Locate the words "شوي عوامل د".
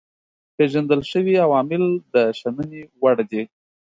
1.11-2.15